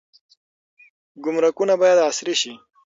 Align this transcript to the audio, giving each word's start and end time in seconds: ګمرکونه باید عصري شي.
ګمرکونه 1.23 1.73
باید 1.81 2.03
عصري 2.07 2.35
شي. 2.41 2.53